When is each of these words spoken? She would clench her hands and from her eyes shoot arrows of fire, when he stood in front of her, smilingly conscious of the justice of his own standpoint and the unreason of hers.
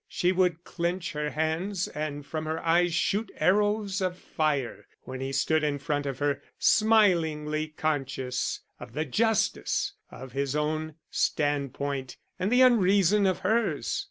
She 0.07 0.31
would 0.31 0.63
clench 0.63 1.11
her 1.11 1.29
hands 1.29 1.87
and 1.87 2.25
from 2.25 2.45
her 2.45 2.59
eyes 2.65 2.91
shoot 2.91 3.31
arrows 3.37 4.01
of 4.01 4.17
fire, 4.17 4.87
when 5.03 5.21
he 5.21 5.31
stood 5.31 5.63
in 5.63 5.77
front 5.77 6.07
of 6.07 6.17
her, 6.17 6.41
smilingly 6.57 7.67
conscious 7.67 8.61
of 8.79 8.93
the 8.93 9.05
justice 9.05 9.93
of 10.09 10.31
his 10.31 10.55
own 10.55 10.95
standpoint 11.11 12.17
and 12.39 12.51
the 12.51 12.63
unreason 12.63 13.27
of 13.27 13.41
hers. 13.41 13.99